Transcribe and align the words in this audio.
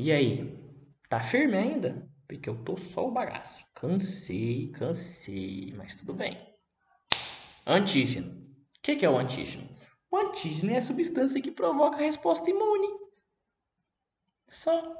E 0.00 0.12
aí? 0.12 0.56
Tá 1.08 1.18
firme 1.18 1.56
ainda? 1.56 2.08
Porque 2.28 2.48
eu 2.48 2.62
tô 2.62 2.76
só 2.76 3.08
o 3.08 3.10
bagaço. 3.10 3.64
Cansei, 3.74 4.70
cansei, 4.70 5.74
mas 5.76 5.96
tudo 5.96 6.14
bem. 6.14 6.38
Antígeno. 7.66 8.30
O 8.30 8.80
que, 8.80 8.94
que 8.94 9.04
é 9.04 9.10
o 9.10 9.18
antígeno? 9.18 9.68
O 10.08 10.16
antígeno 10.16 10.72
é 10.72 10.76
a 10.76 10.82
substância 10.82 11.42
que 11.42 11.50
provoca 11.50 11.96
a 11.96 12.00
resposta 12.00 12.48
imune. 12.48 12.86
Só. 14.46 14.94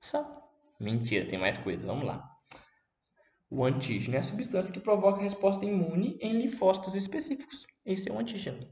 Só. 0.00 0.50
Mentira, 0.80 1.28
tem 1.28 1.38
mais 1.38 1.56
coisa. 1.56 1.86
Vamos 1.86 2.04
lá. 2.04 2.28
O 3.48 3.64
antígeno 3.64 4.16
é 4.16 4.18
a 4.18 4.24
substância 4.24 4.72
que 4.72 4.80
provoca 4.80 5.20
a 5.20 5.22
resposta 5.22 5.64
imune 5.64 6.18
em 6.20 6.32
linfócitos 6.32 6.96
específicos. 6.96 7.64
Esse 7.84 8.10
é 8.10 8.12
o 8.12 8.18
antígeno. 8.18 8.68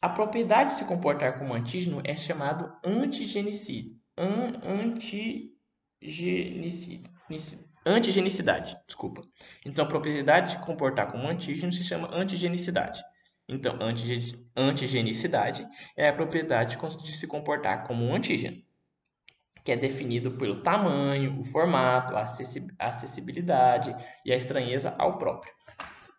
A 0.00 0.08
propriedade 0.08 0.70
de 0.70 0.78
se 0.78 0.84
comportar 0.86 1.38
como 1.38 1.54
antígeno 1.54 2.02
é 2.04 2.16
chamado 2.16 2.76
antigenicídio. 2.84 4.01
An 4.16 4.52
antigenicidade. 7.84 8.76
Desculpa. 8.86 9.22
Então, 9.64 9.84
a 9.84 9.88
propriedade 9.88 10.56
de 10.56 10.64
comportar 10.64 11.10
como 11.10 11.28
antígeno 11.28 11.72
se 11.72 11.82
chama 11.82 12.14
antigenicidade. 12.14 13.02
Então, 13.48 13.76
antigenicidade 14.56 15.66
é 15.96 16.08
a 16.08 16.12
propriedade 16.12 16.76
de 16.76 17.12
se 17.12 17.26
comportar 17.26 17.86
como 17.86 18.04
um 18.04 18.14
antígeno, 18.14 18.62
que 19.64 19.72
é 19.72 19.76
definido 19.76 20.30
pelo 20.32 20.62
tamanho, 20.62 21.40
o 21.40 21.44
formato, 21.44 22.14
a 22.16 22.24
acessibilidade 22.78 23.94
e 24.24 24.32
a 24.32 24.36
estranheza 24.36 24.94
ao 24.96 25.18
próprio. 25.18 25.52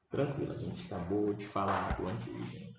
Tranquilo, 0.09 0.51
a 0.51 0.57
gente 0.57 0.85
acabou 0.85 1.33
de 1.33 1.45
falar 1.45 1.87
do 1.95 2.07
antígeno. 2.07 2.73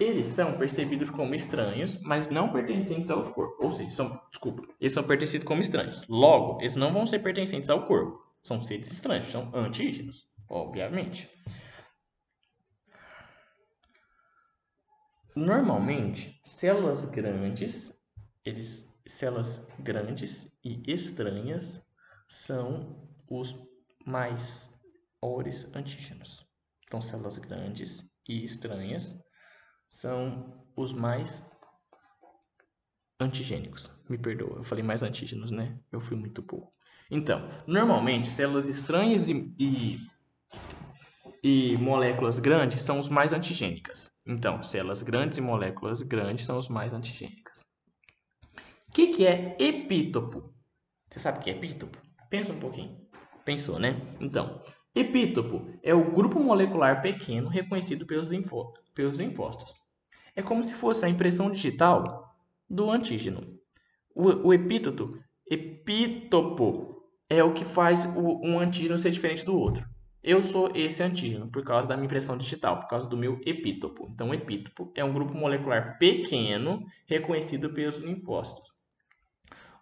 Eles 0.00 0.28
são 0.28 0.56
percebidos 0.56 1.10
como 1.10 1.34
estranhos, 1.34 2.00
mas 2.00 2.30
não 2.30 2.50
pertencentes 2.50 3.10
aos 3.10 3.28
corpos. 3.28 3.62
Ou 3.62 3.70
seja, 3.70 3.90
são, 3.90 4.20
desculpa, 4.30 4.62
eles 4.80 4.94
são 4.94 5.04
percebidos 5.04 5.46
como 5.46 5.60
estranhos. 5.60 6.06
Logo, 6.08 6.58
eles 6.62 6.74
não 6.74 6.90
vão 6.90 7.04
ser 7.04 7.18
pertencentes 7.18 7.68
ao 7.68 7.86
corpo. 7.86 8.18
São 8.42 8.62
seres 8.62 8.90
estranhos, 8.90 9.30
são 9.30 9.54
antígenos, 9.54 10.26
obviamente. 10.48 11.28
Normalmente, 15.36 16.40
células 16.44 17.04
grandes, 17.04 18.02
eles, 18.42 18.90
células 19.04 19.68
grandes 19.78 20.50
e 20.64 20.82
estranhas 20.90 21.86
são 22.26 23.06
os 23.28 23.54
mais 24.06 24.72
ores 25.20 25.70
antígenos. 25.76 26.46
Então, 26.84 27.02
células 27.02 27.36
grandes 27.36 28.02
e 28.26 28.42
estranhas 28.42 29.14
são 29.90 30.64
os 30.76 30.92
mais 30.92 31.44
antigênicos. 33.20 33.90
Me 34.08 34.16
perdoa, 34.16 34.58
eu 34.58 34.64
falei 34.64 34.82
mais 34.82 35.02
antígenos, 35.02 35.50
né? 35.50 35.78
Eu 35.92 36.00
fui 36.00 36.16
muito 36.16 36.42
pouco. 36.42 36.72
Então, 37.10 37.48
normalmente, 37.66 38.30
células 38.30 38.68
estranhas 38.68 39.28
e, 39.28 39.52
e, 39.58 39.98
e, 41.42 41.76
moléculas 41.76 42.38
grandes 42.38 42.82
são 42.82 42.98
os 42.98 43.08
mais 43.08 43.32
antigênicas. 43.32 44.10
Então, 44.26 44.62
células 44.62 45.02
grandes 45.02 45.36
e 45.38 45.40
moléculas 45.40 46.02
grandes 46.02 46.46
são 46.46 46.56
os 46.56 46.68
mais 46.68 46.92
antigênicas. 46.92 47.60
O 48.88 48.92
que, 48.92 49.08
que 49.08 49.26
é 49.26 49.56
epítopo? 49.58 50.54
Você 51.10 51.18
sabe 51.18 51.38
o 51.38 51.42
que 51.42 51.50
é 51.50 51.52
epítopo? 51.52 51.98
Pensa 52.28 52.52
um 52.52 52.60
pouquinho. 52.60 52.96
Pensou, 53.44 53.78
né? 53.78 54.00
Então, 54.20 54.62
epítopo 54.94 55.68
é 55.82 55.92
o 55.92 56.12
grupo 56.12 56.38
molecular 56.38 57.02
pequeno 57.02 57.48
reconhecido 57.48 58.06
pelos, 58.06 58.28
linfó 58.28 58.72
pelos 58.94 59.18
linfócitos. 59.18 59.79
É 60.34 60.42
como 60.42 60.62
se 60.62 60.74
fosse 60.74 61.04
a 61.04 61.08
impressão 61.08 61.50
digital 61.50 62.34
do 62.68 62.90
antígeno. 62.90 63.58
O, 64.14 64.48
o 64.48 64.54
epítopo, 64.54 65.18
epítopo 65.48 67.02
é 67.28 67.42
o 67.42 67.52
que 67.52 67.64
faz 67.64 68.04
o, 68.04 68.40
um 68.44 68.58
antígeno 68.58 68.98
ser 68.98 69.10
diferente 69.10 69.44
do 69.44 69.58
outro. 69.58 69.84
Eu 70.22 70.42
sou 70.42 70.70
esse 70.74 71.02
antígeno 71.02 71.48
por 71.50 71.64
causa 71.64 71.88
da 71.88 71.96
minha 71.96 72.04
impressão 72.06 72.36
digital, 72.36 72.80
por 72.80 72.88
causa 72.88 73.08
do 73.08 73.16
meu 73.16 73.40
epítopo. 73.46 74.08
Então, 74.12 74.28
o 74.28 74.34
epítopo 74.34 74.92
é 74.94 75.02
um 75.02 75.12
grupo 75.12 75.34
molecular 75.34 75.96
pequeno 75.98 76.84
reconhecido 77.06 77.70
pelos 77.70 77.98
linfócitos. 77.98 78.70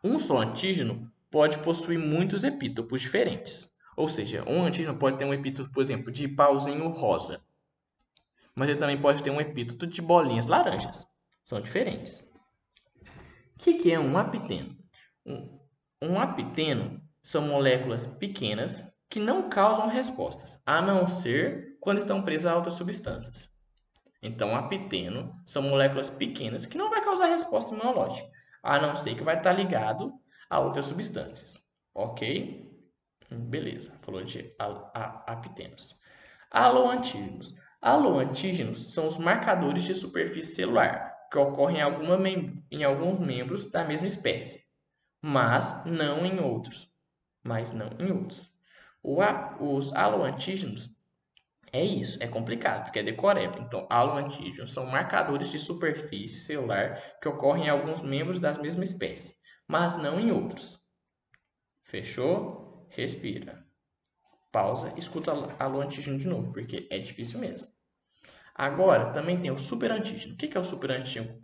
Um 0.03 0.19
só 0.19 0.41
antígeno 0.41 1.11
pode 1.31 1.59
possuir 1.59 1.99
muitos 1.99 2.45
epítopos 2.45 3.01
diferentes. 3.01 3.69
Ou 3.97 4.09
seja, 4.09 4.45
um 4.49 4.65
antígeno 4.65 4.97
pode 4.97 5.19
ter 5.19 5.25
um 5.25 5.35
epítopo, 5.35 5.73
por 5.73 5.83
exemplo, 5.83 6.13
de 6.13 6.29
pauzinho 6.29 6.89
rosa 6.89 7.43
mas 8.59 8.69
ele 8.69 8.79
também 8.79 9.01
pode 9.01 9.23
ter 9.23 9.31
um 9.31 9.41
epíteto 9.41 9.87
de 9.87 10.03
bolinhas 10.03 10.47
laranjas. 10.47 11.07
São 11.45 11.61
diferentes. 11.61 12.19
O 13.55 13.59
que, 13.59 13.75
que 13.75 13.93
é 13.93 14.01
um 14.01 14.19
apiteno? 14.19 14.77
Um, 15.25 15.61
um 16.03 16.21
apiteno 16.21 17.01
são 17.23 17.43
moléculas 17.43 18.07
pequenas 18.07 18.85
que 19.09 19.21
não 19.21 19.49
causam 19.49 19.87
respostas, 19.87 20.61
a 20.67 20.83
não 20.83 21.07
ser 21.07 21.77
quando 21.81 21.99
estão 21.99 22.23
presas 22.23 22.53
a 22.53 22.57
outras 22.57 22.75
substâncias. 22.75 23.49
Então, 24.21 24.57
apiteno 24.57 25.33
são 25.47 25.63
moléculas 25.63 26.11
pequenas 26.11 26.67
que 26.67 26.77
não 26.77 26.91
vai 26.91 27.01
causar 27.01 27.27
resposta 27.27 27.73
imunológica, 27.73 28.29
a 28.63 28.81
não 28.81 28.97
ser 28.97 29.15
que 29.15 29.23
vai 29.23 29.39
estar 29.39 29.53
ligado 29.53 30.13
a 30.51 30.59
outras 30.59 30.87
substâncias. 30.87 31.65
Ok? 31.95 32.69
Beleza, 33.31 33.93
falou 34.03 34.25
de 34.25 34.53
apitenos. 35.27 35.97
Aloantígenos 36.51 37.55
Aloantígenos 37.81 38.93
são 38.93 39.07
os 39.07 39.17
marcadores 39.19 39.85
de 39.85 39.95
superfície 39.95 40.53
celular 40.53 41.17
que 41.31 41.39
ocorrem 41.39 41.81
em, 41.81 42.65
em 42.73 42.83
alguns 42.83 43.21
membros 43.25 43.71
da 43.71 43.85
mesma 43.85 44.09
espécie, 44.09 44.65
mas 45.23 45.85
não 45.85 46.27
em 46.27 46.41
outros. 46.41 46.91
Mas 47.45 47.73
não 47.73 47.91
em 48.01 48.11
outros. 48.11 48.51
Os 49.61 49.93
aloantígenos 49.95 50.91
é 51.73 51.85
isso, 51.85 52.21
é 52.21 52.27
complicado, 52.27 52.85
porque 52.85 52.99
é 52.99 53.03
decoreba. 53.05 53.61
Então, 53.61 53.87
aloantígenos 53.89 54.73
são 54.73 54.85
marcadores 54.87 55.49
de 55.49 55.59
superfície 55.59 56.47
celular 56.47 57.01
que 57.23 57.29
ocorrem 57.29 57.67
em 57.67 57.71
alguns 57.71 58.03
membros 58.03 58.41
da 58.41 58.53
mesma 58.55 58.83
espécie, 58.83 59.37
mas 59.69 59.97
não 59.97 60.19
em 60.19 60.33
outros. 60.33 60.81
Fechou? 61.85 62.89
Respira 62.91 63.68
pausa 64.53 64.93
escuta 64.97 65.33
alô 65.59 65.81
antígeno 65.81 66.19
de 66.19 66.27
novo, 66.27 66.53
porque 66.53 66.87
é 66.91 66.99
difícil 66.99 67.39
mesmo. 67.39 67.69
Agora, 68.59 69.13
também 69.13 69.41
tem 69.41 69.53
o 69.53 69.59
superantígeno. 69.59 70.35
O 70.35 70.37
que 70.37 70.57
é 70.57 70.61
o 70.61 70.65
superantígeno? 70.65 71.39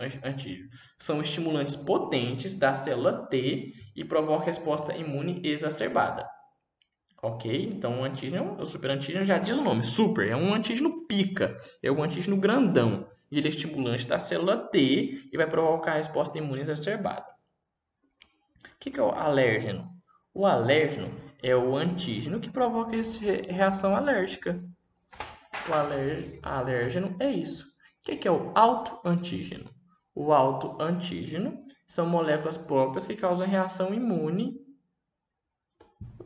São 0.99 1.21
estimulantes 1.21 1.77
potentes 1.77 2.59
da 2.59 2.75
célula 2.75 3.29
T 3.29 3.73
e 3.95 4.05
provocam 4.05 4.45
resposta 4.45 4.97
imune 4.97 5.41
exacerbada. 5.45 6.29
Ok? 7.23 7.71
Então, 7.73 8.01
o 8.01 8.05
antígeno, 8.05 8.61
o 8.61 8.67
superantígeno 8.67 9.25
já 9.25 9.39
diz 9.39 9.57
o 9.57 9.63
nome, 9.63 9.85
super, 9.85 10.29
é 10.29 10.35
um 10.35 10.53
antígeno 10.53 11.07
pica, 11.07 11.57
é 11.81 11.91
um 11.91 12.03
antígeno 12.03 12.37
grandão. 12.37 13.09
E 13.31 13.39
ele 13.39 13.47
é 13.47 13.51
estimulante 13.51 14.09
da 14.09 14.19
célula 14.19 14.57
T 14.69 15.23
e 15.33 15.37
vai 15.37 15.49
provocar 15.49 15.95
resposta 15.95 16.37
imune 16.37 16.63
exacerbada. 16.63 17.27
O 18.65 18.79
que 18.81 18.99
é 18.99 19.03
o 19.03 19.11
alérgeno? 19.11 19.94
O 20.37 20.47
alérgeno 20.47 21.15
é 21.41 21.55
o 21.55 21.77
antígeno 21.77 22.41
que 22.41 22.51
provoca 22.51 22.97
reação 23.49 23.95
alérgica. 23.95 24.59
O 25.69 25.73
alérgeno 26.43 27.15
é 27.21 27.31
isso. 27.31 27.65
O 27.69 28.03
que 28.03 28.27
é 28.27 28.33
o 28.33 28.51
autoantígeno? 28.53 29.71
O 30.13 30.33
autoantígeno 30.33 31.65
são 31.87 32.09
moléculas 32.09 32.59
próprias 32.59 33.07
que 33.07 33.15
causam 33.15 33.47
reação 33.47 33.95
imune. 33.95 34.61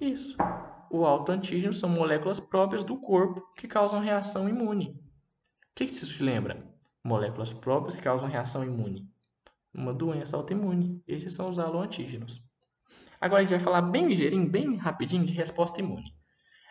Isso. 0.00 0.38
O 0.90 1.04
autoantígeno 1.04 1.74
são 1.74 1.90
moléculas 1.90 2.40
próprias 2.40 2.84
do 2.84 2.96
corpo 2.96 3.46
que 3.58 3.68
causam 3.68 4.00
reação 4.00 4.48
imune. 4.48 4.88
O 4.88 5.74
que, 5.74 5.86
que 5.86 5.92
isso 5.92 6.06
te 6.06 6.22
lembra? 6.22 6.66
Moléculas 7.04 7.52
próprias 7.52 7.96
que 7.96 8.04
causam 8.04 8.26
reação 8.26 8.64
imune. 8.64 9.06
Uma 9.74 9.92
doença 9.92 10.34
autoimune. 10.34 11.02
Esses 11.06 11.34
são 11.34 11.50
os 11.50 11.58
aloantígenos. 11.58 12.42
Agora 13.20 13.40
a 13.40 13.44
gente 13.44 13.50
vai 13.50 13.60
falar 13.60 13.82
bem 13.82 14.06
ligeirinho, 14.06 14.48
bem 14.48 14.76
rapidinho 14.76 15.24
de 15.24 15.32
resposta 15.32 15.80
imune. 15.80 16.14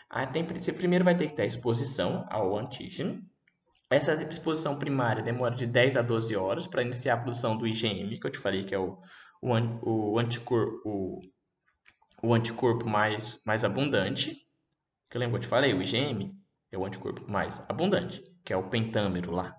A 0.10 0.26
tem, 0.26 0.46
você 0.46 0.72
primeiro 0.72 1.04
vai 1.04 1.18
ter 1.18 1.28
que 1.28 1.36
ter 1.36 1.46
exposição 1.46 2.26
ao 2.30 2.58
antígeno. 2.58 3.22
Essa 3.90 4.14
exposição 4.24 4.78
primária 4.78 5.24
demora 5.24 5.56
de 5.56 5.66
10 5.66 5.98
a 5.98 6.02
12 6.02 6.36
horas 6.36 6.68
para 6.68 6.82
iniciar 6.82 7.16
a 7.16 7.18
produção 7.18 7.58
do 7.58 7.68
IgM, 7.68 8.18
que 8.20 8.28
eu 8.28 8.32
te 8.32 8.40
falei 8.40 8.64
que 8.64 8.76
é 8.76 8.80
o, 8.80 8.98
o, 9.42 10.14
o, 10.14 10.20
anticorpo, 10.20 10.82
o, 10.86 11.22
o 12.24 12.34
anticorpo 12.34 12.88
mais, 12.88 13.42
mais 13.46 13.64
abundante. 13.64 14.38
Que 15.10 15.18
eu 15.18 15.20
lembro 15.20 15.40
que 15.40 15.46
eu 15.46 15.48
te 15.48 15.50
falei, 15.50 15.74
o 15.74 15.82
IgM 15.82 16.34
é 16.72 16.78
o 16.78 16.86
anticorpo 16.86 17.30
mais 17.30 17.60
abundante, 17.70 18.24
que 18.44 18.54
é 18.54 18.58
o 18.58 18.70
pentâmero 18.70 19.32
lá. 19.32 19.56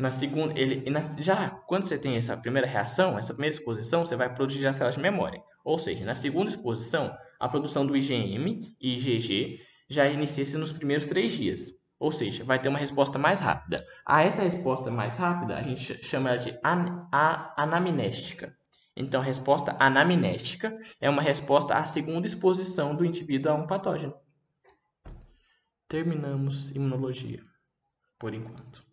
Na 0.00 0.10
segunda, 0.10 0.58
ele, 0.58 0.88
na, 0.88 1.00
já 1.00 1.50
quando 1.50 1.84
você 1.84 1.98
tem 1.98 2.16
essa 2.16 2.34
primeira 2.34 2.66
reação, 2.66 3.18
essa 3.18 3.34
primeira 3.34 3.54
exposição, 3.54 4.02
você 4.02 4.16
vai 4.16 4.34
produzir 4.34 4.66
as 4.66 4.74
células 4.74 4.94
de 4.94 5.02
memória. 5.02 5.42
Ou 5.62 5.78
seja, 5.78 6.06
na 6.06 6.14
segunda 6.14 6.48
exposição, 6.48 7.14
a 7.38 7.46
produção 7.46 7.84
do 7.84 7.94
IgM 7.94 8.62
e 8.80 8.96
IgG 8.96 9.60
já 9.90 10.08
inicia-se 10.08 10.56
nos 10.56 10.72
primeiros 10.72 11.06
três 11.06 11.32
dias. 11.32 11.74
Ou 11.98 12.10
seja, 12.10 12.42
vai 12.44 12.58
ter 12.58 12.70
uma 12.70 12.78
resposta 12.78 13.18
mais 13.18 13.42
rápida. 13.42 13.86
A 14.06 14.22
essa 14.22 14.42
resposta 14.42 14.90
mais 14.90 15.18
rápida, 15.18 15.56
a 15.56 15.62
gente 15.62 16.02
chama 16.02 16.30
ela 16.30 16.38
de 16.38 16.58
an, 16.64 17.06
a, 17.12 17.62
anamnéstica. 17.62 18.56
Então, 18.96 19.20
a 19.20 19.24
resposta 19.24 19.76
anamnética 19.78 20.78
é 20.98 21.10
uma 21.10 21.20
resposta 21.20 21.74
à 21.74 21.84
segunda 21.84 22.26
exposição 22.26 22.96
do 22.96 23.04
indivíduo 23.04 23.52
a 23.52 23.54
um 23.54 23.66
patógeno. 23.66 24.14
Terminamos 25.86 26.70
imunologia 26.70 27.44
por 28.18 28.32
enquanto. 28.32 28.89